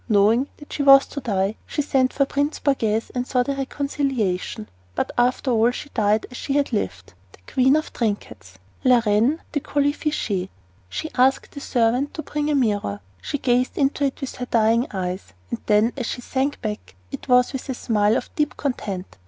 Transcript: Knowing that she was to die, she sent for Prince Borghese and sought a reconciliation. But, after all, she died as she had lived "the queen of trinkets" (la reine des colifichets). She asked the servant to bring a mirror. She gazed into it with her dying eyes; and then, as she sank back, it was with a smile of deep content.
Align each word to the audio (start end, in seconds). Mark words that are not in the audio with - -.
Knowing 0.09 0.47
that 0.57 0.73
she 0.73 0.81
was 0.81 1.05
to 1.05 1.19
die, 1.19 1.55
she 1.67 1.83
sent 1.83 2.11
for 2.11 2.25
Prince 2.25 2.57
Borghese 2.57 3.11
and 3.13 3.27
sought 3.27 3.47
a 3.49 3.53
reconciliation. 3.53 4.67
But, 4.95 5.11
after 5.15 5.51
all, 5.51 5.69
she 5.69 5.89
died 5.89 6.25
as 6.31 6.37
she 6.37 6.53
had 6.53 6.73
lived 6.73 7.13
"the 7.33 7.53
queen 7.53 7.75
of 7.75 7.93
trinkets" 7.93 8.57
(la 8.83 9.03
reine 9.05 9.41
des 9.51 9.59
colifichets). 9.59 10.49
She 10.89 11.11
asked 11.13 11.51
the 11.51 11.59
servant 11.61 12.15
to 12.15 12.23
bring 12.23 12.49
a 12.49 12.55
mirror. 12.55 12.99
She 13.21 13.37
gazed 13.37 13.77
into 13.77 14.03
it 14.05 14.21
with 14.21 14.37
her 14.37 14.47
dying 14.47 14.87
eyes; 14.89 15.33
and 15.51 15.59
then, 15.67 15.93
as 15.95 16.07
she 16.07 16.21
sank 16.21 16.59
back, 16.63 16.95
it 17.11 17.27
was 17.29 17.53
with 17.53 17.69
a 17.69 17.75
smile 17.75 18.17
of 18.17 18.33
deep 18.33 18.57
content. 18.57 19.19